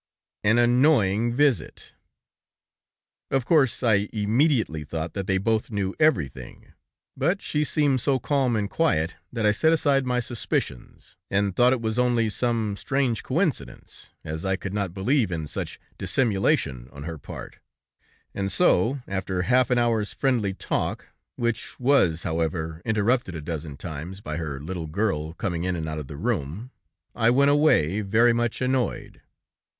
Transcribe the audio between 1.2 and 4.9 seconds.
visit.' "Of course, I immediately